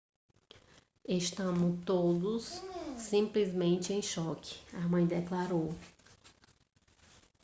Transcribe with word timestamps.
estamos 1.07 1.79
todos 1.85 2.63
simplesmente 2.97 3.93
em 3.93 4.01
choque 4.01 4.55
a 4.73 4.79
mãe 4.89 5.05
declarou 5.05 5.75